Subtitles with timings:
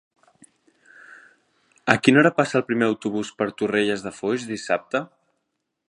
[1.95, 5.05] A quina hora passa el primer autobús per Torrelles de Foix dissabte?